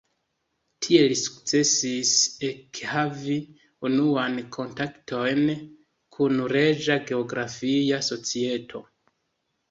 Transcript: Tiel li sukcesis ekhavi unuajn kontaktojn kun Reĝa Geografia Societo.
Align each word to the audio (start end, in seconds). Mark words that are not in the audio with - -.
Tiel 0.83 1.03
li 1.09 1.15
sukcesis 1.23 2.13
ekhavi 2.47 3.35
unuajn 3.89 4.39
kontaktojn 4.55 5.43
kun 6.17 6.41
Reĝa 6.55 6.97
Geografia 7.11 8.01
Societo. 8.09 8.83